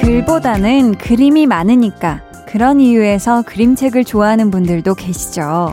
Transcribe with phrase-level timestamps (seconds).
[0.00, 5.72] 글보다는 그림이 많으니까 그런 이유에서 그림책을 좋아하는 분들도 계시죠.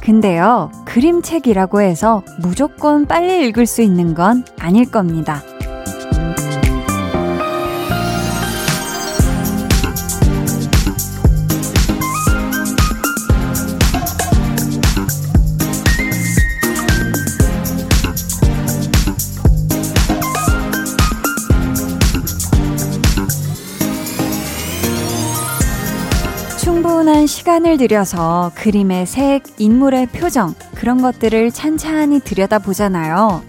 [0.00, 5.42] 근데요, 그림책이라고 해서 무조건 빨리 읽을 수 있는 건 아닐 겁니다.
[27.30, 33.42] 시간을 들여서 그림의 색, 인물의 표정, 그런 것들을 찬찬히 들여다보잖아요.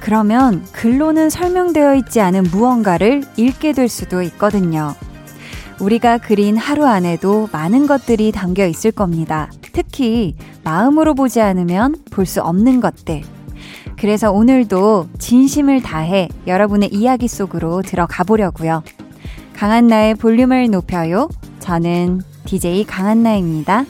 [0.00, 4.94] 그러면 글로는 설명되어 있지 않은 무언가를 읽게 될 수도 있거든요.
[5.80, 9.48] 우리가 그린 하루 안에도 많은 것들이 담겨 있을 겁니다.
[9.72, 13.22] 특히 마음으로 보지 않으면 볼 수 없는 것들.
[14.00, 18.82] 그래서 오늘도 진심을 다해 여러분의 이야기 속으로 들어가 보려고요.
[19.54, 21.28] 강한 나의 볼륨을 높여요.
[21.60, 23.84] 저는 DJ 강한나입니다.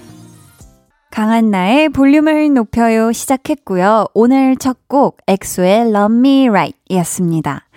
[1.13, 4.07] 강한나의 볼륨을 높여요 시작했고요.
[4.15, 7.69] 오늘 첫 곡 엑소의 Love Me Right 이었습니다.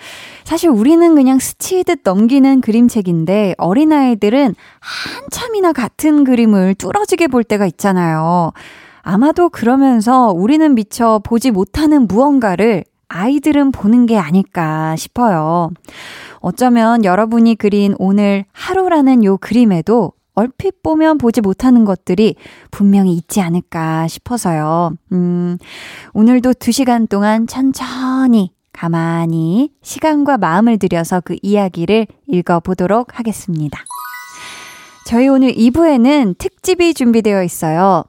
[0.44, 8.52] 사실 우리는 그냥 스치듯 넘기는 그림책인데 어린아이들은 한참이나 같은 그림을 뚫어지게 볼 때가 있잖아요.
[9.04, 15.70] 아마도 그러면서 우리는 미처 보지 못하는 무언가를 아이들은 보는 게 아닐까 싶어요.
[16.40, 22.36] 어쩌면 여러분이 그린 오늘 하루라는 요 그림에도 얼핏 보면 보지 못하는 것들이
[22.72, 24.92] 분명히 있지 않을까 싶어서요.
[25.12, 25.58] 음,
[26.14, 33.80] 오늘도 두 시간 동안 천천히 가만히 시간과 마음을 들여서 그 이야기를 읽어보도록 하겠습니다.
[35.06, 38.04] 저희 오늘 2부에는 특집이 준비되어 있어요.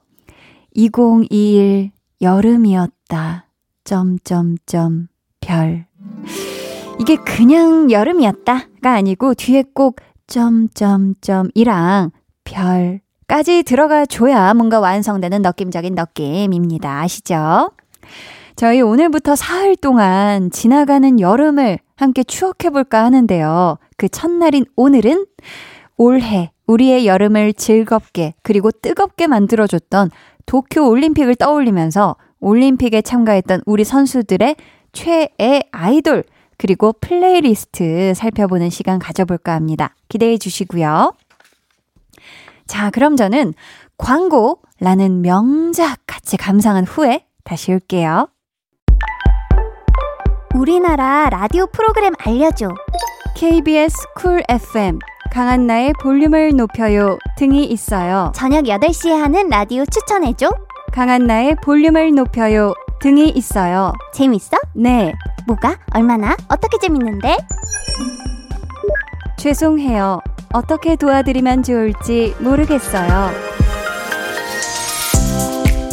[0.73, 1.91] 2021
[2.21, 3.47] 여름이었다.
[3.83, 5.07] 점점점
[5.41, 5.85] 별.
[6.99, 9.97] 이게 그냥 여름이었다가 아니고 뒤에 꼭
[10.27, 12.11] 점점점이랑
[12.43, 17.01] 별까지 들어가 줘야 뭔가 완성되는 느낌적인 느낌입니다.
[17.01, 17.71] 아시죠?
[18.55, 23.77] 저희 오늘부터 사흘 동안 지나가는 여름을 함께 추억해볼까 하는데요.
[23.97, 25.25] 그 첫날인 오늘은
[25.97, 30.11] 올해 우리의 여름을 즐겁게 그리고 뜨겁게 만들어줬던
[30.45, 34.55] 도쿄 올림픽을 떠올리면서 올림픽에 참가했던 우리 선수들의
[34.91, 36.23] 최애 아이돌
[36.57, 39.95] 그리고 플레이리스트 살펴보는 시간 가져볼까 합니다.
[40.09, 41.13] 기대해 주시고요.
[42.67, 43.53] 자, 그럼 저는
[43.97, 48.29] 광고라는 명작 같이 감상한 후에 다시 올게요.
[50.55, 52.69] 우리나라 라디오 프로그램 알려줘.
[53.35, 54.99] KBS Cool FM
[55.31, 58.31] 강한나의 볼륨을 높여요 등이 있어요.
[58.35, 60.51] 저녁 8시에 하는 라디오 추천해줘.
[60.91, 63.91] 강한나의 볼륨을 높여요 등이 있어요.
[64.13, 64.57] 재밌어?
[64.73, 65.13] 네.
[65.45, 65.75] 뭐가?
[65.93, 66.37] 얼마나?
[66.47, 67.35] 어떻게 재밌는데?
[69.35, 70.21] 죄송해요.
[70.53, 73.29] 어떻게 도와드리면 좋을지 모르겠어요.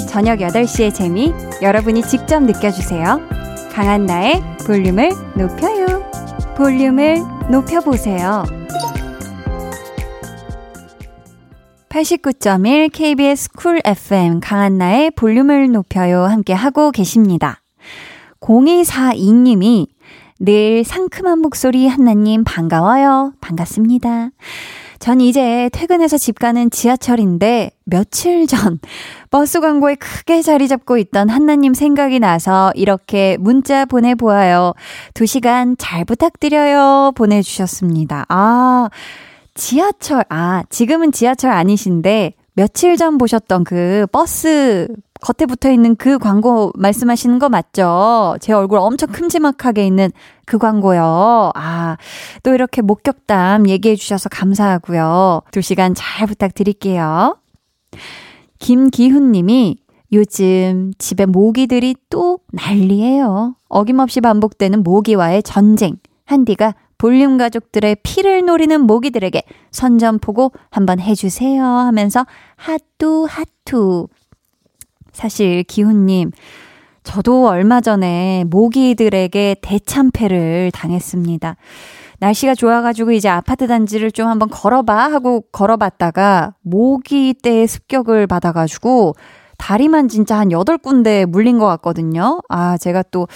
[0.08, 3.20] 저녁 8시의 재미 여러분이 직접 느껴주세요.
[3.72, 6.08] 강한 나의 볼륨을 높여요.
[6.56, 8.44] 볼륨을 높여보세요.
[11.90, 17.60] 89.1 KBS Cool FM 강한나의 볼륨을 높여요 함께 하고 계십니다.
[18.40, 19.88] 0242님이
[20.38, 23.32] 늘 상큼한 목소리 한나님 반가워요.
[23.40, 24.30] 반갑습니다.
[25.00, 28.78] 전 이제 퇴근해서 집 가는 지하철인데 며칠 전
[29.30, 34.74] 버스 광고에 크게 자리 잡고 있던 한나님 생각이 나서 이렇게 문자 보내보아요.
[35.12, 37.12] 두 시간 잘 부탁드려요.
[37.16, 38.26] 보내주셨습니다.
[38.28, 38.90] 아,
[39.54, 44.88] 지하철, 아, 지금은 지하철 아니신데 며칠 전 보셨던 그 버스
[45.20, 48.36] 겉에 붙어 있는 그 광고 말씀하시는 거 맞죠?
[48.40, 50.10] 제 얼굴 엄청 큼지막하게 있는
[50.46, 51.52] 그 광고요.
[51.54, 51.96] 아,
[52.42, 55.42] 또 이렇게 목격담 얘기해 주셔서 감사하고요.
[55.52, 57.36] 두 시간 잘 부탁드릴게요.
[58.58, 59.78] 김기훈 님이
[60.12, 63.54] 요즘 집에 모기들이 또 난리예요.
[63.68, 65.96] 어김없이 반복되는 모기와의 전쟁.
[66.24, 72.26] 한디가 볼륨 가족들의 피를 노리는 모기들에게 선전포고 한번 해주세요 하면서
[72.56, 74.06] 하뚜 하투
[75.10, 76.30] 사실 기훈님,
[77.02, 81.56] 저도 얼마 전에 모기들에게 대참패를 당했습니다.
[82.18, 89.14] 날씨가 좋아가지고 이제 아파트 단지를 좀 한번 걸어봐 하고 걸어봤다가 모기 떼의 습격을 받아가지고
[89.60, 92.40] 다리만 진짜 한 8군데 물린 것 같거든요.
[92.48, 93.26] 아, 제가 또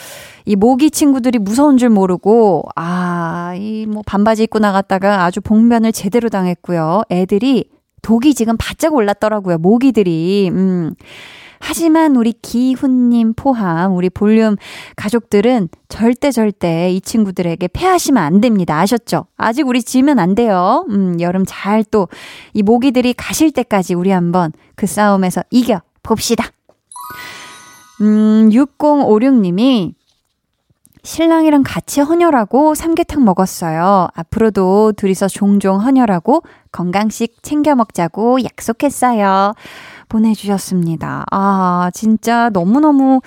[0.46, 6.28] 이 모기 친구들이 무서운 줄 모르고, 아, 아, 이뭐 반바지 입고 나갔다가 아주 봉변을 제대로
[6.28, 7.02] 당했고요.
[7.10, 7.68] 애들이
[8.02, 9.58] 독이 지금 바짝 올랐더라고요.
[9.58, 10.50] 모기들이.
[10.52, 10.94] 음.
[11.60, 14.56] 하지만 우리 기훈님 포함 우리 볼륨
[14.96, 18.78] 가족들은 절대 절대 이 친구들에게 패하시면 안 됩니다.
[18.80, 19.26] 아셨죠?
[19.38, 20.84] 아직 우리 지면 안 돼요.
[20.90, 22.08] 음, 여름 잘 또
[22.52, 26.46] 이 모기들이 가실 때까지 우리 한번 그 싸움에서 이겨 봅시다.
[28.00, 29.94] 음, 6056님이
[31.02, 34.08] 신랑이랑 같이 헌혈하고 삼계탕 먹었어요.
[34.14, 36.42] 앞으로도 둘이서 종종 헌혈하고
[36.72, 39.52] 건강식 챙겨 먹자고 약속했어요.
[40.08, 41.26] 보내주셨습니다.
[41.30, 43.20] 아, 진짜 너무너무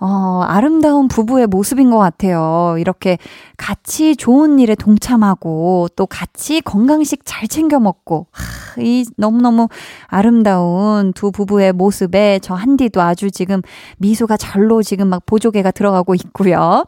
[0.00, 2.76] 어, 아름다운 부부의 모습인 것 같아요.
[2.78, 3.18] 이렇게
[3.56, 9.68] 같이 좋은 일에 동참하고 또 같이 건강식 잘 챙겨 먹고 하, 이 너무너무
[10.06, 13.62] 아름다운 두 부부의 모습에 저 한디도 아주 지금
[13.98, 16.84] 미소가 절로 지금 막 보조개가 들어가고 있고요.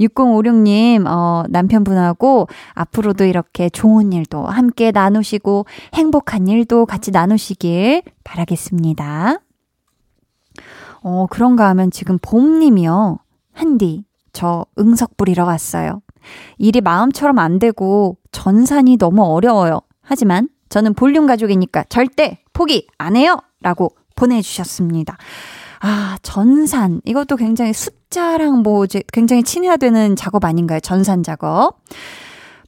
[0.00, 9.51] 6056님, 어, 남편분하고 앞으로도 이렇게 좋은 일도 함께 나누시고 행복한 일도 같이 나누시길 바라겠습니다.
[11.02, 13.18] 어, 그런가 하면 지금 봄님이요.
[13.52, 16.00] 한디, 저 응석 부리러 갔어요.
[16.58, 19.80] 일이 마음처럼 안 되고 전산이 너무 어려워요.
[20.00, 23.36] 하지만 저는 볼륨 가족이니까 절대 포기 안 해요!
[23.60, 25.16] 라고 보내주셨습니다.
[25.80, 27.00] 아, 전산.
[27.04, 30.80] 이것도 굉장히 숫자랑 뭐 이제 굉장히 친해야 되는 작업 아닌가요?
[30.80, 31.80] 전산 작업.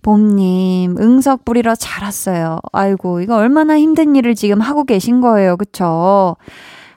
[0.03, 2.59] 봄님, 응석 부리러 잘 왔어요.
[2.73, 5.57] 아이고, 이거 얼마나 힘든 일을 지금 하고 계신 거예요.
[5.57, 6.37] 그쵸?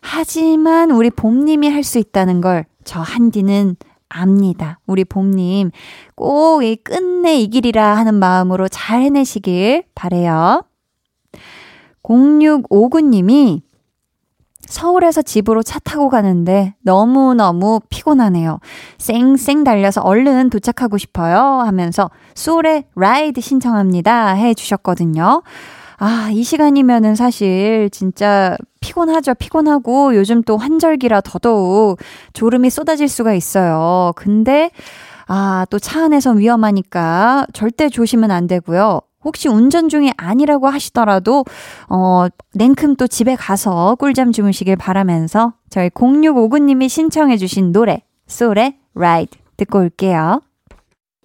[0.09, 3.75] 하지만 우리 봄님이 할 수 있다는 걸 저 한디는
[4.07, 4.79] 압니다.
[4.87, 5.71] 우리 봄님
[6.15, 10.63] 꼭 이 끝내 이 길이라 하는 마음으로 잘 해내시길 바래요.
[12.03, 13.61] 0659님이
[14.61, 18.59] 서울에서 집으로 차 타고 가는데 너무너무 피곤하네요.
[18.97, 21.37] 쌩쌩 달려서 얼른 도착하고 싶어요.
[21.37, 24.33] 하면서 소울의 라이드 신청합니다.
[24.33, 25.43] 해 주셨거든요.
[25.99, 29.33] 아, 이 시간이면은 사실 진짜 피곤하죠.
[29.35, 31.97] 피곤하고 요즘 또 환절기라 더더욱
[32.33, 34.13] 졸음이 쏟아질 수가 있어요.
[34.15, 34.69] 근데
[35.27, 39.01] 아, 또 차 안에서 위험하니까 절대 조심은 안 되고요.
[39.25, 41.43] 혹시 운전 중이 아니라고 하시더라도,
[41.89, 49.39] 어, 냉큼 또 집에 가서 꿀잠 주무시길 바라면서 저희 0659님이 신청해 주신 노래, 소울의 Ride
[49.57, 50.41] 듣고 올게요.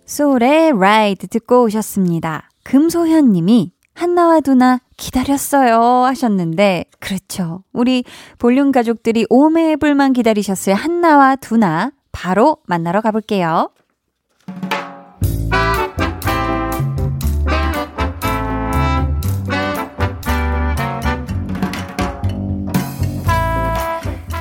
[0.06, 2.48] 소울의 Ride 듣고 오셨습니다.
[2.64, 7.62] 금소현 님이 한나와 두나 기다렸어요 하셨는데 그렇죠.
[7.72, 8.04] 우리
[8.38, 10.74] 볼륨 가족들이 오매불만 기다리셨어요.
[10.74, 13.70] 한나와 두나 바로 만나러 가볼게요.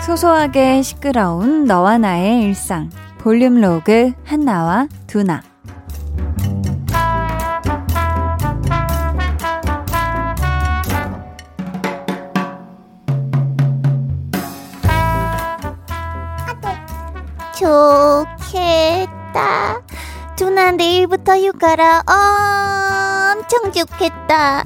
[0.05, 2.89] 소소하게 시끄러운 너와 나의 일상
[3.19, 5.50] 볼륨 로그 한나와 두나
[18.51, 19.81] 좋겠다.
[20.35, 24.63] 두나 내일부터 휴가라 엄청 좋겠다.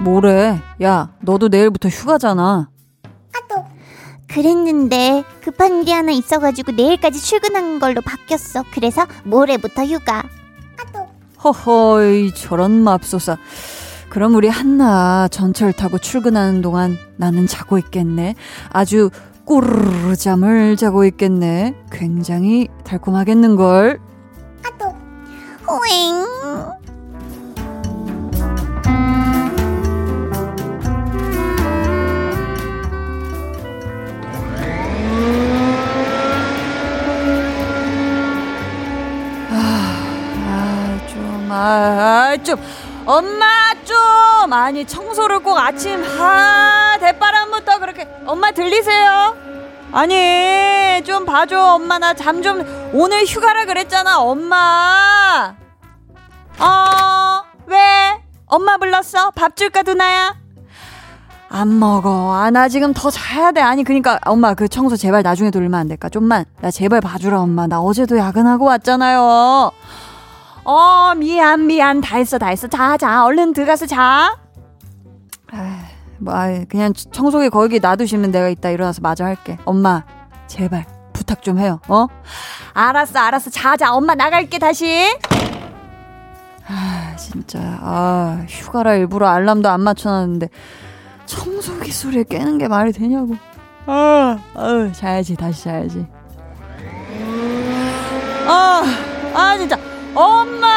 [0.00, 0.60] 뭐래?
[0.82, 2.68] 야, 너도 내일부터 휴가잖아.
[4.28, 8.64] 그랬는데 급한 일이 하나 있어가지고 내일까지 출근한 걸로 바뀌었어.
[8.70, 10.24] 그래서 모레부터 휴가.
[11.42, 13.38] 허허이 저런 맙소사.
[14.10, 18.34] 그럼 우리 한나 전철 타고 출근하는 동안 나는 자고 있겠네.
[18.70, 19.08] 아주
[19.46, 21.74] 꼬르르 잠을 자고 있겠네.
[21.92, 24.00] 굉장히 달콤하겠는걸.
[24.66, 24.92] 아또
[25.68, 26.26] 호잉.
[39.48, 42.60] 아, 좀, 아, 좀.
[43.06, 49.36] 엄마 좀 아니 청소를 꼭 아침 하 대바람부터 그렇게 엄마 들리세요?
[49.92, 55.54] 아니 좀 봐줘 엄마 나 잠 좀 오늘 휴가라 그랬잖아 엄마
[56.58, 58.20] 어 왜?
[58.46, 59.30] 엄마 불렀어?
[59.32, 60.34] 밥 줄까 두나야?
[61.48, 62.34] 안 먹어.
[62.34, 63.60] 아, 나 지금 더 자야 돼.
[63.60, 66.08] 아니, 그니까, 엄마, 그 청소 제발 나중에 돌리면 안 될까?
[66.08, 66.44] 좀만.
[66.60, 67.66] 나 제발 봐주라, 엄마.
[67.68, 69.70] 나 어제도 야근하고 왔잖아요.
[70.64, 72.00] 어, 미안, 미안.
[72.00, 72.66] 다 했어, 다 했어.
[72.66, 74.36] 자, 자, 얼른 들어가서 자.
[75.52, 75.85] 아,
[76.18, 79.58] 뭐, 아, 그냥 청소기 거기 놔두시면 내가 이따 일어나서 마저 할게.
[79.64, 80.04] 엄마,
[80.46, 82.06] 제발, 부탁 좀 해요, 어?
[82.74, 83.50] 알았어, 알았어.
[83.50, 85.18] 자, 자, 엄마 나갈게, 다시.
[86.68, 87.58] 아, 진짜.
[87.80, 90.48] 아, 휴가라 일부러 알람도 안 맞춰놨는데,
[91.26, 93.36] 청소기 소리에 깨는 게 말이 되냐고.
[93.86, 96.06] 아, 아 자야지, 다시 자야지.
[98.46, 98.82] 아,
[99.34, 99.78] 아, 진짜.
[100.14, 100.76] 엄마!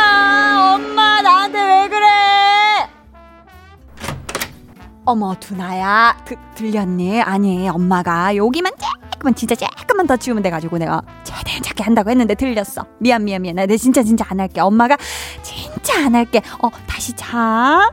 [5.09, 6.15] 어머, 두나야.
[6.23, 7.19] 그, 들렸니?
[7.23, 8.71] 아니, 엄마가 여기만
[9.11, 12.85] 조금만, 진짜 조금만 더 치우면 돼가지고 내가 최대한 작게 한다고 했는데 들렸어.
[12.99, 13.55] 미안, 미안, 미안.
[13.55, 14.61] 나 진짜, 진짜 안 할게.
[14.61, 14.97] 엄마가
[15.41, 16.43] 진짜 안 할게.
[16.61, 17.89] 어, 다시 자.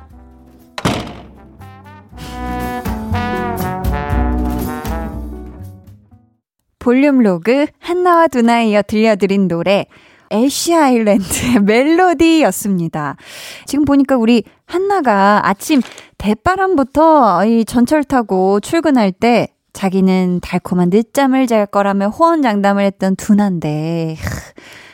[6.78, 9.86] 볼륨 로그 한나와 두나 이어 들려드린 노래
[10.32, 13.16] 애쉬 아일랜드의 멜로디였습니다.
[13.64, 15.80] 지금 보니까 우리 한나가 아침
[16.18, 24.16] 대바람부터 이 전철 타고 출근할 때 자기는 달콤한 늦잠을 잘 거라며 호언장담을 했던 두나인데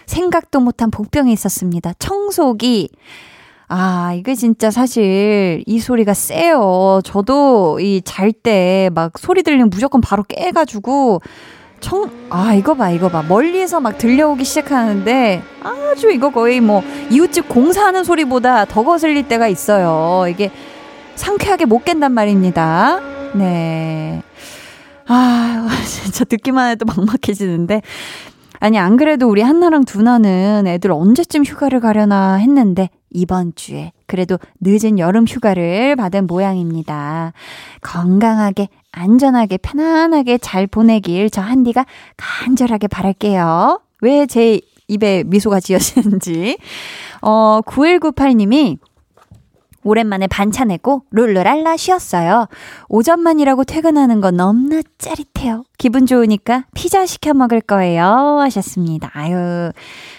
[0.07, 1.93] 생각도 못한 복병이 있었습니다.
[1.99, 2.91] 청소기.
[3.69, 7.01] 아, 이게 진짜 사실 이 소리가 세요.
[7.05, 11.23] 저도 이 잘 때 막 소리 들리면 무조건 바로 깨가지고
[11.81, 13.23] 청, 아, 이거 봐, 이거 봐.
[13.23, 20.27] 멀리에서 막 들려오기 시작하는데 아주 이거 거의 뭐 이웃집 공사하는 소리보다 더 거슬릴 때가 있어요.
[20.29, 20.51] 이게
[21.15, 23.01] 상쾌하게 못 깬단 말입니다.
[23.35, 24.23] 네.
[25.07, 27.83] 아, 진짜 듣기만 해도 막막해지는데.
[28.61, 34.99] 아니, 안 그래도 우리 한나랑 두나는 애들 언제쯤 휴가를 가려나 했는데, 이번 주에 그래도 늦은
[35.01, 37.33] 여름 휴가를 받은 모양입니다.
[37.81, 43.81] 건강하게, 안전하게, 편안하게 잘 보내길 저 한디가 간절하게 바랄게요.
[44.01, 46.59] 왜 제 입에 미소가 지어지는지.
[47.23, 48.79] 어, 9198님이
[49.85, 52.47] 오랜만에 반차 내고 룰루랄라 쉬었어요.
[52.89, 55.65] 오전만이라고 퇴근하는 건 너무나 짜릿해요.
[55.79, 58.05] 기분 좋으니까 피자 시켜 먹을 거예요.
[58.41, 59.11] 하셨습니다.
[59.15, 59.73] 아유,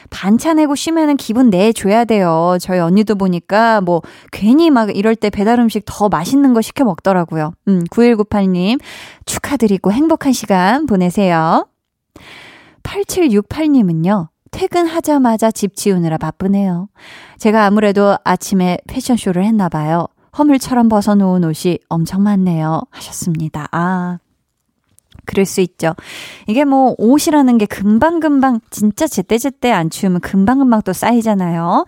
[0.10, 2.58] 반차 내고 쉬면은 기분 내줘야 돼요.
[2.60, 4.01] 저희 언니도 보니까 뭐
[4.32, 7.53] 괜히 막 이럴 때 배달 음식 더 맛있는 거 시켜 먹더라고요.
[7.67, 8.79] 음, 9198님
[9.25, 11.67] 축하드리고 행복한 시간 보내세요.
[12.84, 14.32] 8768님은요.
[14.53, 16.88] 퇴근하자마자 집 치우느라 바쁘네요.
[17.38, 20.07] 제가 아무래도 아침에 패션쇼를 했나 봐요.
[20.38, 22.83] 허물처럼 벗어놓은 옷이 엄청 많네요.
[22.91, 23.67] 하셨습니다.
[23.72, 24.19] 아.
[25.25, 25.95] 그럴 수 있죠.
[26.48, 31.86] 이게 뭐 옷이라는 게 금방금방 진짜 제때제때 안 치우면 금방금방 또 쌓이잖아요.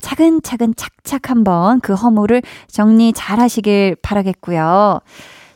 [0.00, 5.00] 차근차근 착착 한번 그 허물을 정리 잘 하시길 바라겠고요.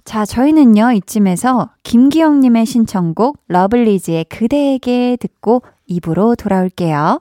[0.04, 7.20] 자, 저희는요, 이쯤에서 김기영님의 신청곡 러블리즈의 그대에게 듣고 입으로 돌아올게요.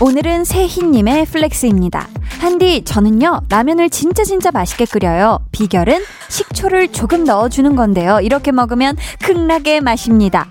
[0.00, 2.08] 오늘은 세희님의 flex입니다.
[2.40, 5.38] 한디, 저는요, 라면을 진짜 진짜 맛있게 끓여요.
[5.52, 8.18] 비결은 식초를 조금 넣어주는 건데요.
[8.20, 10.48] 이렇게 먹으면 극락의 맛입니다.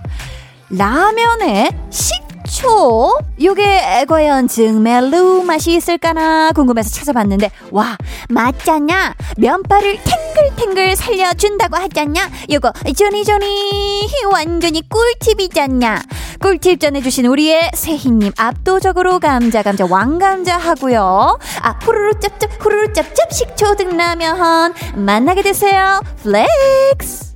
[0.70, 3.18] 라면에 식초?
[3.42, 7.98] 요게 과연 증멜루 맛이 있을까나 궁금해서 찾아봤는데 와
[8.30, 16.04] 맞잖냐 면발을 탱글탱글 살려준다고 하잖냐 요거 조니조니 완전히 꿀팁이잖냐
[16.40, 21.38] 꿀팁 전해주신 우리의 세희님 압도적으로 감자 감자 왕감자 하고요.
[21.62, 26.02] 아 후루루 짭짭 후루루 짭짭 식초 든 라면 맛나게 드세요.
[26.22, 27.33] flex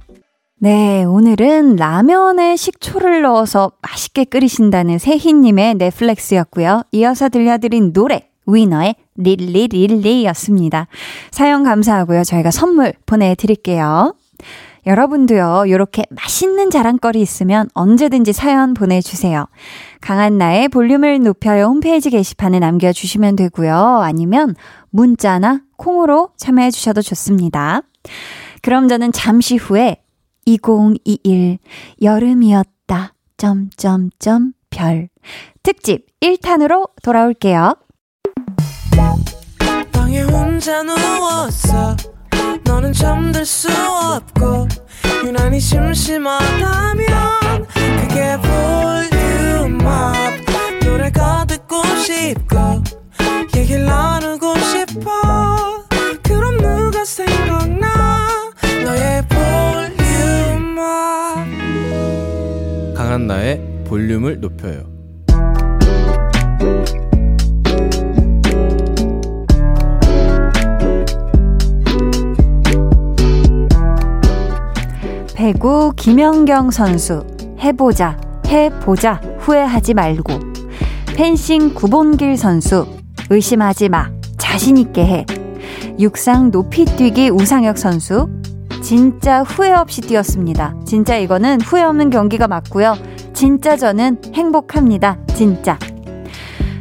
[0.60, 6.82] 네, 오늘은 라면에 식초를 넣어서 맛있게 끓이신다는 세희님의 넷플렉스였고요.
[6.94, 10.88] 이어서 들려드린 노래, 위너의 릴리릴리였습니다.
[11.30, 12.24] 사연 감사하고요.
[12.24, 14.16] 저희가 선물 보내드릴게요.
[14.88, 19.46] 여러분도요, 이렇게 맛있는 자랑거리 있으면 언제든지 사연 보내주세요.
[20.02, 24.00] 강한 나의 볼륨을 높여요 홈페이지 게시판에 남겨주시면 되고요.
[24.02, 24.56] 아니면
[24.90, 27.84] 문자나 콩으로 참여해주셔도 좋습니다.
[28.64, 29.98] 그럼 저는 잠시 후에
[30.48, 31.60] 2021
[32.02, 33.14] 여름이었다.
[33.36, 35.10] 점점점 별
[35.62, 37.76] 특집 1탄으로 돌아올게요.
[39.92, 41.98] 방에 혼자 누웠어.
[42.64, 44.68] 너는 잠들 수 없고
[45.26, 47.08] 유난히 심심하다면
[48.00, 48.38] 그게
[49.68, 50.14] 볼륨업
[50.86, 52.84] 노래가 듣고 싶고
[53.56, 55.84] 얘기를 나누고 싶어
[56.24, 58.18] 그럼 누가 생각나
[58.86, 59.28] 너의
[63.28, 64.84] 한나의 볼륨을 높여요.
[75.36, 77.28] 배구 김연경 선수
[77.60, 78.18] 해보자
[78.48, 80.34] 해보자 후회하지 말고
[81.18, 82.88] 펜싱 구본길 선수
[83.30, 85.26] 의심하지 마 자신있게 해
[86.00, 88.30] 육상 높이 뛰기 우상혁 선수
[88.82, 90.76] 진짜 후회 없이 뛰었습니다.
[90.86, 92.96] 진짜 이거는 후회 없는 경기가 맞고요.
[93.38, 95.20] 진짜 저는 행복합니다.
[95.36, 95.78] 진짜.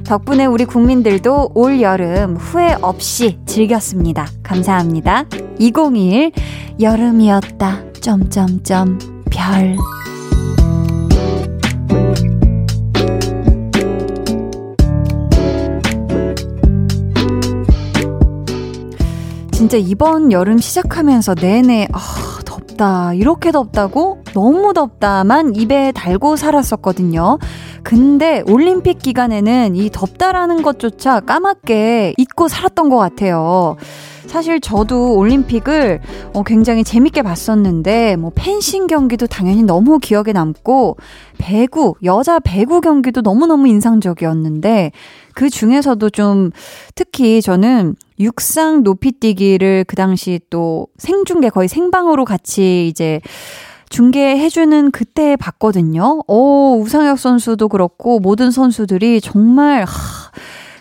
[0.07, 4.27] 덕분에 우리 국민들도 올 여름 후회 없이 즐겼습니다.
[4.43, 5.27] 감사합니다.
[5.59, 6.33] 2021
[6.81, 7.93] 여름이었다.
[8.01, 8.99] 점점점
[9.31, 9.77] 별.
[19.53, 21.99] 진짜 이번 여름 시작하면서 내내 아,
[22.77, 23.15] 덥다.
[23.15, 24.23] 이렇게 덥다고?
[24.35, 27.39] 너무 덥다만 입에 달고 살았었거든요.
[27.83, 33.77] 근데 올림픽 기간에는 이 덥다라는 것조차 까맣게 잊고 살았던 것 같아요.
[34.27, 36.01] 사실 저도 올림픽을
[36.35, 40.97] 어, 굉장히 재밌게 봤었는데, 뭐, 펜싱 경기도 당연히 너무 기억에 남고,
[41.39, 44.91] 배구, 여자 배구 경기도 너무너무 인상적이었는데,
[45.37, 46.51] 그 중에서도 좀
[46.95, 53.21] 특히 저는 육상 높이뛰기를 그 당시 또 생중계 거의 생방으로 같이 이제
[53.91, 56.23] 중계해주는 그때 봤거든요.
[56.27, 60.31] 오, 우상혁 선수도 그렇고 모든 선수들이 정말, 하,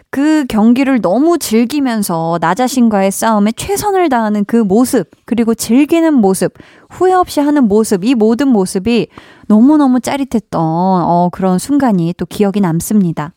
[0.09, 6.53] 그 경기를 너무 즐기면서 나 자신과의 싸움에 최선을 다하는 그 모습, 그리고 즐기는 모습,
[6.89, 9.07] 후회 없이 하는 모습, 이 모든 모습이
[9.47, 13.34] 너무너무 짜릿했던, 어, 그런 순간이 또 기억이 남습니다.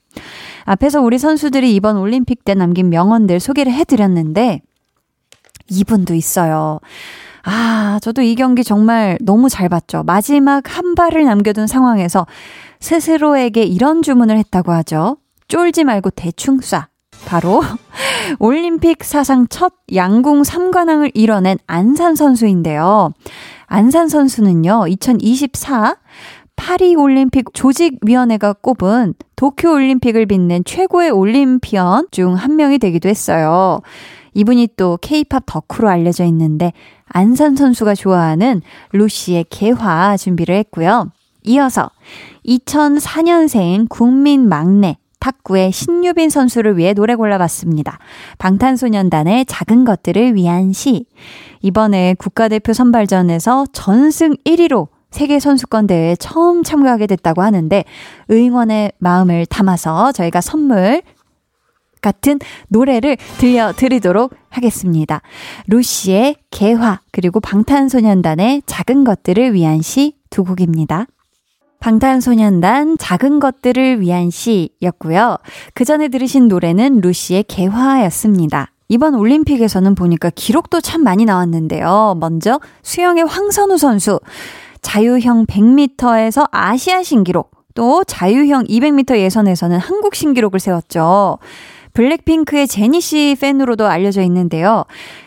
[0.65, 4.63] 앞에서 우리 선수들이 이번 올림픽 때 남긴 명언들 소개를 해드렸는데,
[5.71, 6.81] 이분도 있어요.
[7.45, 10.03] 아, 저도 이 경기 정말 너무 잘 봤죠.
[10.05, 12.27] 마지막 한 발을 남겨둔 상황에서
[12.81, 15.17] 스스로에게 이런 주문을 했다고 하죠.
[15.49, 16.87] 쫄지 말고 대충 쏴.
[17.27, 17.63] 바로
[18.39, 23.13] 올림픽 사상 첫 양궁 3관왕을 이뤄낸 안산 선수인데요.
[23.67, 25.97] 안산 선수는요, 2024
[26.59, 33.81] 파리 올림픽 조직위원회가 꼽은 도쿄 올림픽을 빛낸 최고의 올림피언 중 한 명이 되기도 했어요.
[34.35, 36.73] 이분이 또 케이팝 덕후로 알려져 있는데
[37.07, 38.61] 안산 선수가 좋아하는
[38.93, 41.11] 루시의 개화 준비를 했고요.
[41.45, 41.91] 이어서
[42.45, 47.99] 2004년생 국민 막내 탁구의 신유빈 선수를 위해 노래 골라봤습니다.
[48.39, 51.07] 방탄소년단의 작은 것들을 위한 시.
[51.63, 57.85] 이번에 국가대표 선발전에서 전승 1위로 세계 선수권 대회에 처음 참가하게 됐다고 하는데
[58.31, 61.03] 응원의 마음을 담아서 저희가 선물
[62.01, 65.21] 같은 노래를 들려드리도록 하겠습니다.
[65.67, 71.07] 루시의 개화 그리고 방탄소년단의 작은 것들을 위한 시 두 곡입니다.
[71.81, 75.37] 방탄소년단 작은 것들을 위한 시였고요.
[75.75, 78.73] 그 전에 들으신 노래는 루시의 개화였습니다.
[78.89, 82.17] 이번 올림픽에서는 보니까 기록도 참 많이 나왔는데요.
[82.19, 84.19] 먼저 수영의 황선우 선수
[84.83, 91.39] 자유형 100m에서 아시아 신기록, 또 자유형 200m 예선에서는 한국 신기록을 세웠죠.
[91.95, 94.85] 블랙핑크의 제니 씨 팬으로도 알려져 있는데요.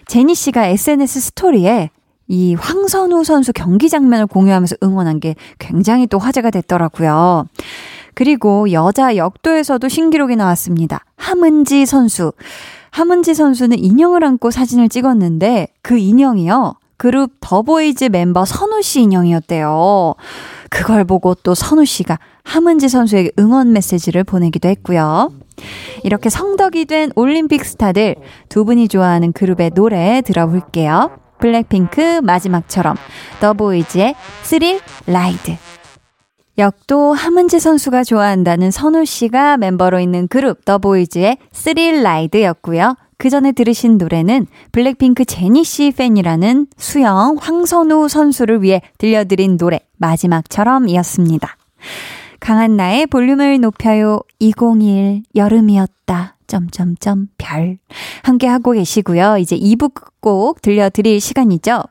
[0.08, 1.90] 제니 씨가 SNS 스토리에
[2.28, 7.46] 이 황선우 선수 경기 장면을 공유하면서 응원한 게 굉장히 또 화제가 됐더라고요.
[8.14, 11.04] 그리고 여자 역도에서도 신기록이 나왔습니다.
[11.18, 12.32] 함은지 선수.
[12.90, 16.76] 함은지 선수는 인형을 안고 사진을 찍었는데 그 인형이요.
[17.02, 20.14] 그룹 더보이즈 멤버 선우 씨 인형이었대요.
[20.70, 25.32] 그걸 보고 또 선우 씨가 함은지 선수에게 응원 메시지를 보내기도 했고요.
[26.04, 28.18] 이렇게 성덕이 된 올림픽 스타들
[28.50, 31.18] 두 분이 좋아하는 그룹의 노래 들어볼게요.
[31.40, 32.96] 블랙핑크 마지막처럼
[33.40, 35.58] 더보이즈의 Thrill Ride
[36.60, 42.96] 역도 함은지 선수가 좋아한다는 선우 씨가 멤버로 있는 그룹 더보이즈의 Thrill Ride였고요.
[43.22, 51.56] 그 전에 들으신 노래는 블랙핑크 제니 씨 팬이라는 수영 황선우 선수를 위해 들려드린 노래 마지막처럼이었습니다.
[52.40, 56.38] 강한나의 볼륨을 높여요 2021 여름이었다.
[56.48, 57.78] 점점점 별
[58.24, 59.38] 함께 하고 계시고요.
[59.38, 61.84] 이제 2부 곡 들려드릴 시간이죠.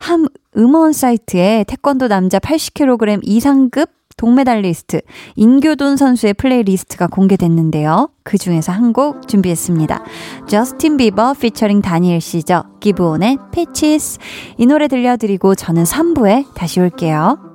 [0.00, 5.00] 한 음원 사이트에 태권도 남자 80kg 이상급 동메달리스트
[5.36, 8.10] 인교돈 선수의 playlist가 공개됐는데요.
[8.22, 10.04] 그 중에서 한 곡 준비했습니다.
[10.46, 12.62] 저스틴 비버 피처링 다니엘 씨죠.
[12.80, 14.18] 기브온의 패치스
[14.58, 17.53] 이 노래 들려드리고 저는 3부에 다시 올게요.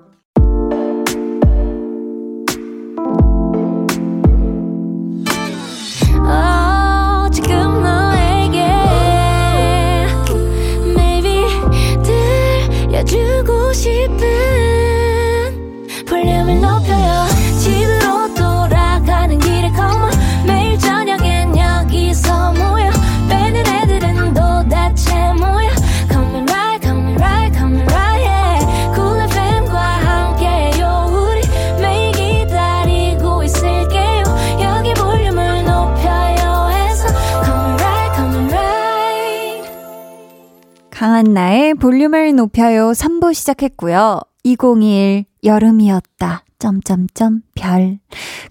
[41.19, 44.21] 강한나의 볼륨을 높여요 3부 시작했고요.
[44.43, 46.43] 2021 여름이었다.
[46.59, 47.99] 점점점 별.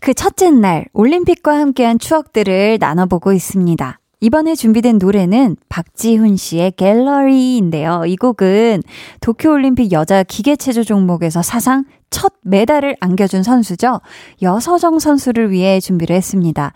[0.00, 3.98] 그 첫째 날 올림픽과 함께한 추억들을 나눠보고 있습니다.
[4.20, 8.02] 이번에 준비된 노래는 박지훈 씨의 갤러리인데요.
[8.06, 8.82] 이 곡은
[9.20, 14.00] 도쿄올림픽 여자 기계체조 종목에서 사상 첫 메달을 안겨준 선수죠.
[14.42, 16.72] 여서정 선수를 위해 준비를 했습니다.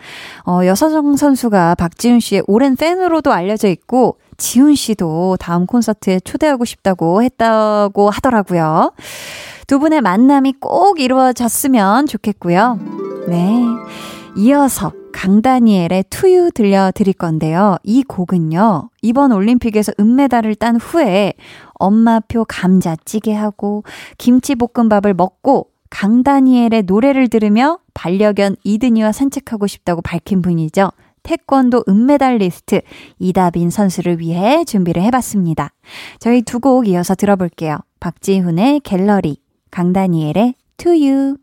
[0.46, 7.22] 어, 여서정 선수가 박지훈 씨의 오랜 팬으로도 알려져 있고, 지훈 씨도 다음 콘서트에 초대하고 싶다고
[7.22, 8.92] 했다고 하더라고요.
[9.66, 12.78] 두 분의 만남이 꼭 이루어졌으면 좋겠고요.
[13.28, 13.62] 네.
[14.36, 17.76] 이어서 강다니엘의 투유 들려드릴 건데요.
[17.84, 21.34] 이 곡은요, 이번 올림픽에서 은메달을 딴 후에
[21.74, 23.84] 엄마표 감자찌개하고
[24.18, 30.90] 김치볶음밥을 먹고 강다니엘의 노래를 들으며 반려견 이든이와 산책하고 싶다고 밝힌 분이죠.
[31.22, 32.80] 태권도 은메달리스트
[33.18, 35.70] 이다빈 선수를 위해 준비를 해봤습니다.
[36.18, 37.78] 저희 두 곡 이어서 들어볼게요.
[38.00, 39.38] 박지훈의 갤러리,
[39.70, 41.36] 강다니엘의 투유.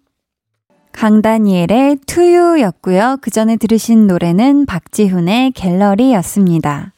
[0.92, 3.18] 강다니엘의 투유였고요.
[3.22, 6.94] 그 전에 들으신 노래는 박지훈의 갤러리였습니다.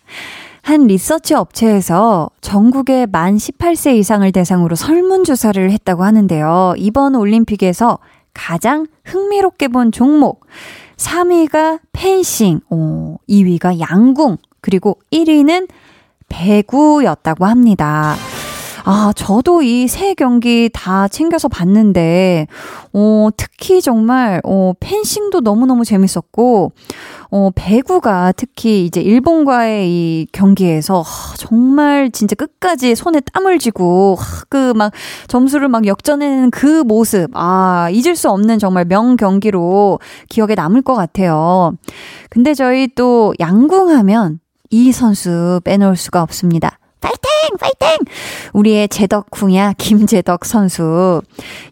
[0.63, 6.75] 한 리서치 업체에서 전국의 만 18세 이상을 대상으로 설문조사를 했다고 하는데요.
[6.77, 7.99] 이번 올림픽에서
[8.33, 10.45] 가장 흥미롭게 본 종목.
[10.97, 15.67] 3위가 펜싱, 오, 2위가 양궁, 그리고 1위는
[16.29, 18.15] 배구였다고 합니다.
[18.83, 22.47] 아, 저도 이 세 경기 다 챙겨서 봤는데,
[22.93, 26.71] 어, 특히 정말, 어, 펜싱도 너무너무 재밌었고,
[27.31, 34.17] 어, 배구가 특히 이제 일본과의 이 경기에서 하, 정말 진짜 끝까지 손에 땀을 쥐고,
[34.49, 34.93] 그 막
[35.27, 40.95] 점수를 막 역전해내는 그 모습, 아, 잊을 수 없는 정말 명 경기로 기억에 남을 것
[40.95, 41.73] 같아요.
[42.29, 44.39] 근데 저희 또 양궁하면
[44.69, 46.77] 이 선수 빼놓을 수가 없습니다.
[47.01, 47.19] 파이팅!
[47.59, 47.97] 파이팅!
[48.53, 51.21] 우리의 제덕궁야 김제덕 선수.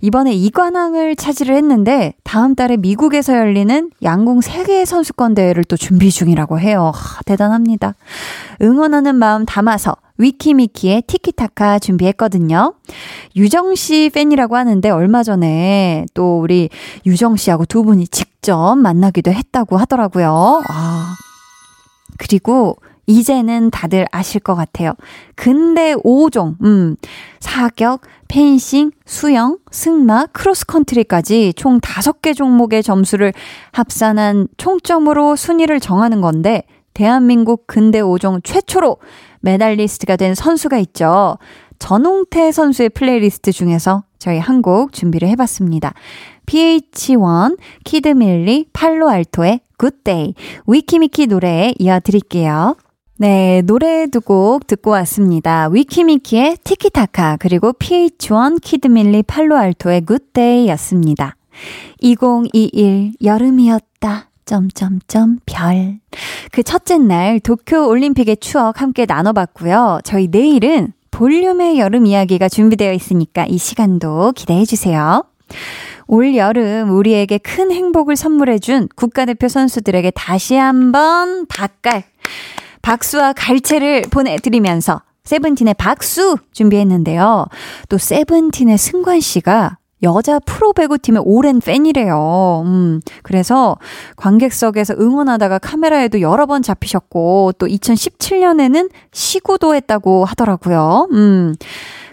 [0.01, 6.59] 이번에 이관왕을 차지를 했는데 다음 달에 미국에서 열리는 양궁 세계 선수권 대회를 또 준비 중이라고
[6.59, 6.91] 해요.
[6.93, 7.95] 하, 대단합니다.
[8.61, 12.73] 응원하는 마음 담아서 위키미키의 티키타카 준비했거든요.
[13.35, 16.69] 유정 씨 팬이라고 하는데 얼마 전에 또 우리
[17.05, 20.61] 유정 씨하고 두 분이 직접 만나기도 했다고 하더라고요.
[20.67, 21.15] 아.
[22.33, 24.93] 그리고 이제는 다들 아실 것 같아요.
[25.35, 26.95] 근대 5종, 음,
[27.39, 33.33] 사격, 펜싱, 수영, 승마, 크로스컨트리까지 총 5개 종목의 점수를
[33.71, 36.61] 합산한 총점으로 순위를 정하는 건데,
[36.93, 38.97] 대한민국 근대 5종 최초로
[39.39, 41.39] 메달리스트가 된 선수가 있죠.
[41.79, 45.93] 전웅태 선수의 플레이리스트 중에서 저희 한 곡 준비를 해봤습니다.
[46.45, 50.35] PH1, 키드밀리, 팔로알토의 Good Day,
[50.67, 52.75] 위키미키 노래에 이어드릴게요.
[53.17, 55.67] 네, 노래 두 곡 듣고 왔습니다.
[55.71, 61.35] 위키미키의 Tiki-Taka, 그리고 PH1 키드밀리 팔로알토의 Good Day 였습니다.
[61.99, 64.29] 2021 여름이었다.
[64.45, 65.99] 점점점 별.
[66.51, 69.99] 그 첫째 날 도쿄 올림픽의 추억 함께 나눠봤고요.
[70.03, 75.23] 저희 내일은 볼륨의 여름 이야기가 준비되어 있으니까 이 시간도 기대해 주세요.
[76.11, 82.03] 올 여름 우리에게 큰 행복을 선물해준 국가대표 선수들에게 다시 한번 바깔
[82.81, 87.45] 박수와 갈채를 보내드리면서 세븐틴의 박수 준비했는데요.
[87.89, 92.63] 또 세븐틴의 승관 씨가 여자 프로 배구팀의 오랜 팬이래요.
[92.65, 93.77] 음, 그래서
[94.15, 101.09] 관객석에서 응원하다가 카메라에도 여러 번 잡히셨고, 또 2017년에는 시구도 했다고 하더라고요.
[101.11, 101.53] 음,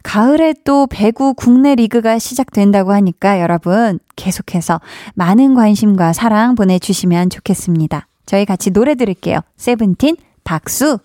[0.06, 4.80] 가을에 또 배구 국내 리그가 시작된다고 하니까 여러분 계속해서
[5.14, 8.06] 많은 관심과 사랑 보내주시면 좋겠습니다.
[8.24, 9.40] 저희 같이 노래 들을게요.
[9.56, 11.00] 세븐틴 박수.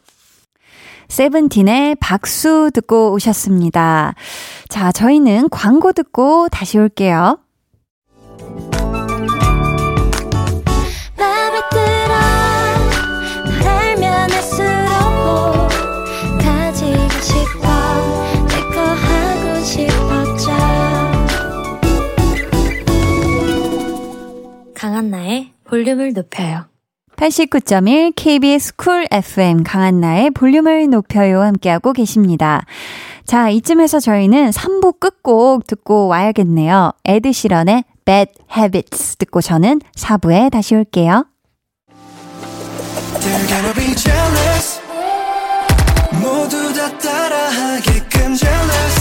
[1.07, 4.13] 세븐틴의 박수 듣고 오셨습니다.
[4.69, 7.39] 자, 저희는 광고 듣고 다시 올게요.
[25.01, 26.65] 강한나의 볼륨을 높여요.
[27.15, 32.63] 89.1 KBS 쿨 FM 강한나의 볼륨을 높여요 함께하고 계십니다.
[33.25, 36.91] 자, 이쯤에서 저희는 3부 끝곡 듣고 와야겠네요.
[37.05, 41.25] 에드시런의 Bad Habits 듣고 저는 4부에 다시 올게요.
[46.21, 49.00] 모두 다 따라하게끔 jealous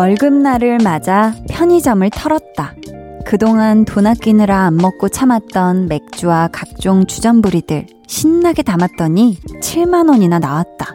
[0.00, 2.74] 월급날을 맞아 편의점을 털었다.
[3.26, 10.94] 그동안 돈 아끼느라 안 먹고 참았던 맥주와 각종 주전부리들 신나게 담았더니 7만원이나 나왔다.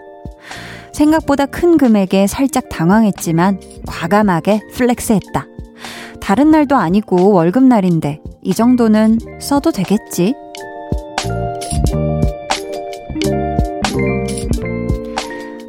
[0.91, 5.46] 생각보다 큰 금액에 살짝 당황했지만 과감하게 flex 했다.
[6.20, 10.34] 다른 날도 아니고 월급날인데 이 정도는 써도 되겠지?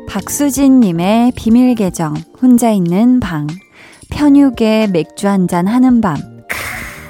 [0.08, 3.46] 박수진님의 비밀 계정, 혼자 있는 방,
[4.10, 6.16] 편육에 맥주 한잔 하는 밤.
[6.16, 6.56] 크,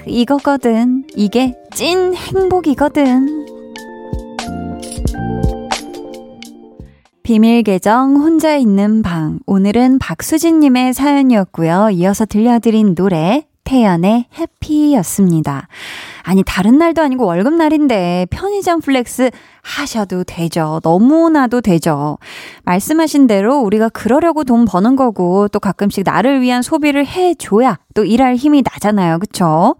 [0.06, 1.04] 이거거든.
[1.16, 3.46] 이게 찐 행복이거든.
[7.22, 9.40] 비밀 계정 혼자 있는 방.
[9.46, 11.90] 오늘은 박수진님의 사연이었고요.
[11.90, 15.66] 이어서 들려드린 노래 태연의 Happy였습니다.
[16.28, 19.30] 아니, 다른 날도 아니고 월급날인데 편의점 flex
[19.62, 20.80] 하셔도 되죠.
[20.82, 22.18] 너무나도 되죠.
[22.64, 28.34] 말씀하신 대로 우리가 그러려고 돈 버는 거고 또 가끔씩 나를 위한 소비를 해줘야 또 일할
[28.34, 29.20] 힘이 나잖아요.
[29.20, 29.76] 그쵸?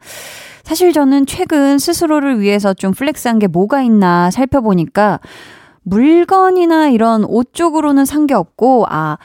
[0.63, 5.19] 사실 저는 최근 스스로를 위해서 좀 flex한 게 뭐가 있나 살펴보니까
[5.83, 9.19] 물건이나 이런 옷 쪽으로는 산 게 없고, 아,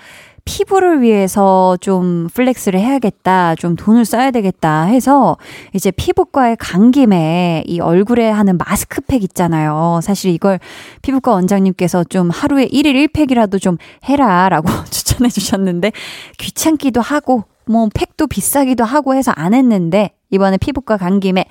[0.46, 5.38] 피부를 위해서 좀 flex를 해야겠다, 좀 돈을 써야 되겠다 해서
[5.74, 10.00] 이제 피부과에 간 김에 이 얼굴에 하는 마스크팩 있잖아요.
[10.04, 10.60] 사실 이걸
[11.02, 15.92] 피부과 원장님께서 좀 하루에 1일 1팩이라도 좀 해라 라고 추천해 주셨는데
[16.38, 21.46] 귀찮기도 하고 뭐 팩도 비싸기도 하고 해서 안 했는데 이번에 피부과 간 김에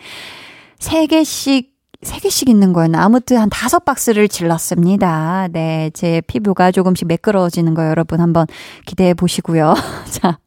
[0.79, 1.69] 3개씩
[2.03, 3.03] 3개씩 있는 거였나?
[3.03, 5.49] 아무튼 한 다섯 박스를 질렀습니다.
[5.53, 8.47] 네, 제 피부가 조금씩 매끄러워지는 거 여러분 한번
[8.87, 9.75] 기대해 보시고요.
[10.11, 10.39] 자,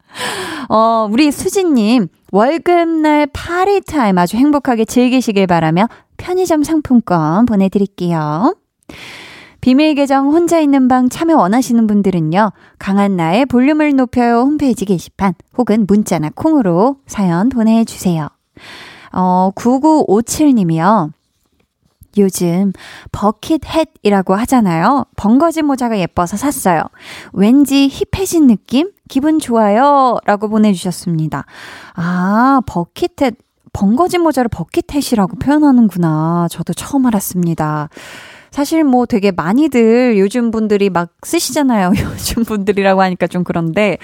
[0.69, 5.87] 어, 우리 수진님, 월급날 파리 타임 아주 행복하게 즐기시길 바라며
[6.17, 8.55] 편의점 상품권 보내드릴게요.
[9.61, 15.85] 비밀 계정 혼자 있는 방 참여 원하시는 분들은요, 강한 나의 볼륨을 높여요 홈페이지 게시판 혹은
[15.87, 18.27] 문자나 콩으로 사연 보내주세요.
[19.13, 21.11] 어, 9957님이요.
[22.17, 22.71] 요즘
[23.11, 25.05] 버킷햇이라고 하잖아요.
[25.15, 26.83] 번거지 모자가 예뻐서 샀어요.
[27.33, 28.91] 왠지 힙해진 느낌?
[29.09, 30.17] 기분 좋아요.
[30.25, 31.45] 라고 보내주셨습니다.
[31.95, 33.35] 아, 버킷햇.
[33.73, 36.47] 번거지 모자를 버킷햇이라고 표현하는구나.
[36.51, 37.89] 저도 처음 알았습니다.
[38.53, 41.91] 사실 뭐 되게 많이들 요즘 분들이 막 쓰시잖아요.
[41.97, 43.97] 요즘 분들이라고 하니까 좀 그런데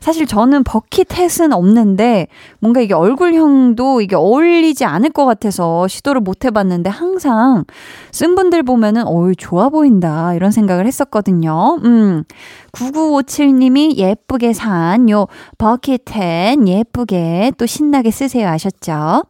[0.00, 2.26] 사실 저는 버킷햇은 없는데
[2.60, 7.64] 뭔가 이게 얼굴형도 이게 어울리지 않을 것 같아서 시도를 못 해봤는데 항상
[8.12, 11.80] 쓴 분들 보면은 어이 좋아 보인다 이런 생각을 했었거든요.
[11.82, 12.24] 음.
[12.72, 19.22] 9957님이 예쁘게 산 요 버킷햇 예쁘게 또 신나게 쓰세요 하셨죠?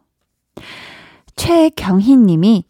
[1.37, 2.65] 최경희 님이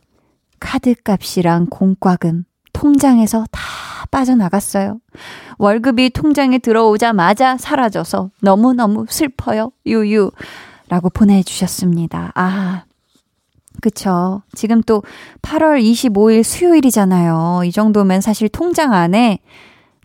[0.59, 3.61] 카드값이랑 공과금 통장에서 다
[4.11, 4.99] 빠져나갔어요.
[5.57, 9.71] 월급이 통장에 들어오자마자 사라져서 너무너무 슬퍼요.
[9.85, 10.31] 유유.
[10.89, 12.31] 라고 보내주셨습니다.
[12.35, 12.83] 아,
[13.81, 14.41] 그쵸.
[14.53, 15.03] 지금 또
[15.41, 17.61] 8월 25일 수요일이잖아요.
[17.65, 19.39] 이 정도면 사실 통장 안에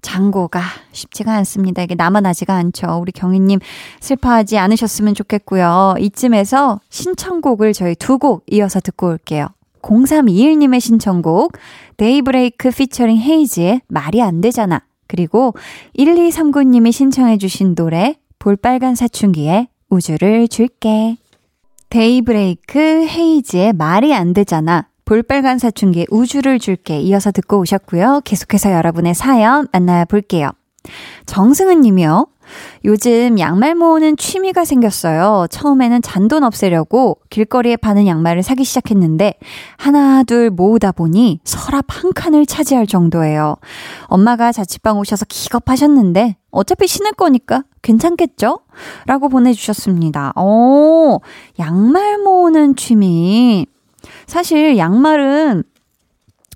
[0.03, 0.61] 잔고가
[0.91, 1.83] 쉽지가 않습니다.
[1.83, 2.99] 이게 남아나지가 않죠.
[3.01, 3.61] 우리 경희님
[4.01, 5.95] 슬퍼하지 않으셨으면 좋겠고요.
[6.01, 9.47] 이쯤에서 신청곡을 저희 두 곡 이어서 듣고 올게요.
[9.83, 11.53] 0321님의 신청곡
[11.97, 14.83] 데이브레이크 피처링 헤이즈의 말이 안 되잖아.
[15.07, 15.55] 그리고
[15.99, 21.16] 1239님이 신청해 주신 노래 볼빨간 사춘기의 우주를 줄게.
[21.90, 24.88] 데이브레이크 헤이즈의 말이 안 되잖아.
[25.05, 28.23] 볼빨간 사춘기의 우주를 줄게 이어서 듣고 오셨고요.
[28.25, 30.53] 계속해서 여러분의 사연 만나볼게요.
[31.27, 32.27] 정승은 님이요.
[32.85, 35.47] 요즘 양말 모으는 취미가 생겼어요.
[35.51, 39.35] 처음에는 잔돈 없애려고 길거리에 파는 양말을 사기 시작했는데
[39.77, 43.57] 하나 둘 모으다 보니 서랍 한 칸을 차지할 정도예요.
[44.07, 48.61] 엄마가 자취방 오셔서 기겁하셨는데 어차피 신을 거니까 괜찮겠죠?
[49.07, 50.33] 라고 보내주셨습니다.
[50.38, 51.21] 오,
[51.59, 53.66] 양말 모으는 취미.
[54.27, 55.64] 사실 양말은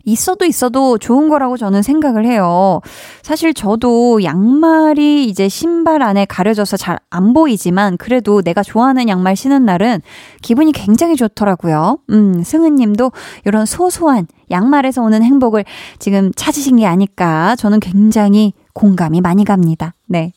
[0.06, 2.80] 있어도 있어도 좋은 거라고 저는 생각을 해요.
[3.22, 9.64] 사실 저도 양말이 이제 신발 안에 가려져서 잘 안 보이지만 그래도 내가 좋아하는 양말 신은
[9.64, 10.02] 날은
[10.42, 11.98] 기분이 굉장히 좋더라고요.
[12.10, 13.12] 음, 승은 님도
[13.44, 15.64] 이런 소소한 양말에서 오는 행복을
[15.98, 19.94] 지금 찾으신 게 아닐까 저는 굉장히 공감이 많이 갑니다.
[20.06, 20.32] 네.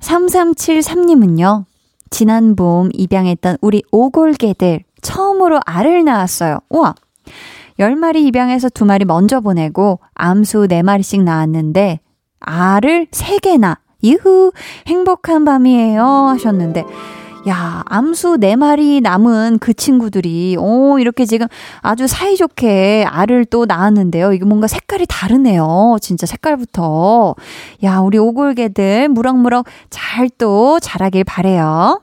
[0.00, 1.64] 3373님은요.
[2.08, 6.58] 지난 봄 입양했던 우리 오골개들 처음으로 알을 낳았어요.
[6.70, 6.94] 우와!
[7.80, 12.00] 10마리 입양해서 2마리 먼저 보내고 암수 4마리씩 낳았는데
[12.38, 14.52] 알을 3개나 이후
[14.86, 16.84] 행복한 밤이에요 하셨는데
[17.48, 21.46] 야, 암수 4마리 남은 그 친구들이, 오, 이렇게 지금
[21.80, 24.34] 아주 사이좋게 알을 또 낳았는데요.
[24.34, 25.96] 이게 뭔가 색깔이 다르네요.
[26.02, 27.34] 진짜 색깔부터.
[27.82, 32.02] 야, 우리 오골계들 무럭무럭 잘 또 자라길 바래요.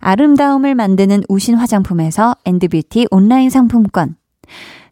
[0.00, 4.16] 아름다움을 만드는 우신 화장품에서 엔드뷰티 온라인 상품권,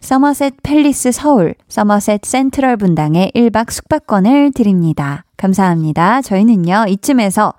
[0.00, 5.24] 서머셋 팰리스 서울, 서머셋 센트럴 분당의 1박 숙박권을 드립니다.
[5.36, 6.22] 감사합니다.
[6.22, 7.54] 저희는요, 이쯤에서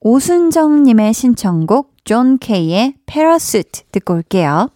[0.00, 4.68] 오순정님의 신청곡 존 케이의 Parachute 듣고 올게요.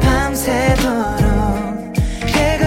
[0.00, 1.67] 밤새도록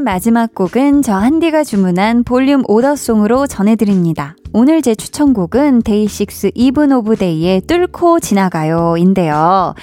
[0.00, 4.36] 마지막 곡은 저 한디가 주문한 볼륨 order song으로 전해드립니다.
[4.52, 9.74] 오늘 제 추천곡은 데이식스 이븐 오브 데이의 뚫고 지나가요 인데요.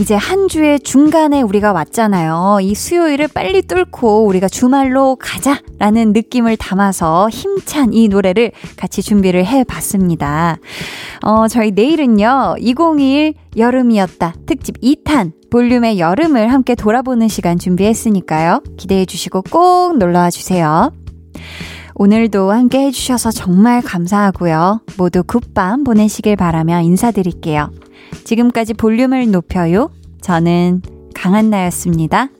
[0.00, 2.60] 이제 한 주의 중간에 우리가 왔잖아요.
[2.62, 9.62] 이 수요일을 빨리 뚫고 우리가 주말로 가자라는 느낌을 담아서 힘찬 이 노래를 같이 준비를 해
[9.62, 10.56] 봤습니다.
[11.22, 18.62] 어, 저희 내일은요, 2021 여름이었다 특집 2탄 볼륨의 여름을 함께 돌아보는 시간 준비했으니까요.
[18.78, 20.92] 기대해 주시고 꼭 놀러와 주세요.
[22.02, 24.80] 오늘도 함께 해주셔서 정말 감사하고요.
[24.96, 27.70] 모두 굿밤 보내시길 바라며 인사드릴게요.
[28.24, 29.90] 지금까지 볼륨을 높여요.
[30.22, 30.80] 저는
[31.14, 32.30] 강한나였습니다.